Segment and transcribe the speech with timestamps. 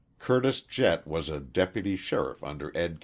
[0.17, 2.99] Curtis Jett was a deputy sheriff under Ed.